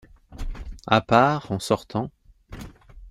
À 0.87 0.99
part, 1.01 1.51
en 1.51 1.59
sortant. 1.59 2.09